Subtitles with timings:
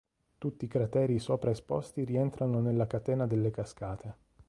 [0.39, 4.15] Tutti i crateri sopra esposti rientrano nella catena delle Cascate.